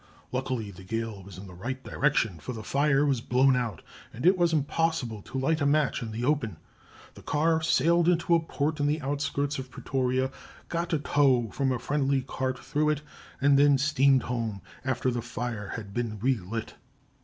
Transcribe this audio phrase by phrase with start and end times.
[0.31, 4.25] Luckily the gale was in the right direction, for the fire was blown out, and
[4.25, 6.57] it was impossible to light a match in the open.
[7.13, 10.31] The car sailed into a poort on the outskirts of Pretoria,
[10.69, 13.01] got a tow from a friendly cart through it,
[13.39, 16.73] and then steamed home after the fire had been relit.